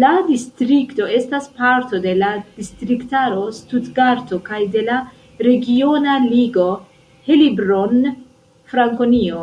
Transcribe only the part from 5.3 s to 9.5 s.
regiona ligo Heilbronn-Frankonio.